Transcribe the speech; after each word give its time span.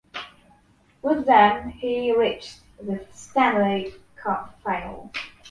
With 1.03 1.27
them 1.27 1.69
he 1.69 2.11
reached 2.17 2.61
the 2.81 3.05
Stanley 3.11 3.93
Cup 4.15 4.59
final. 4.63 5.11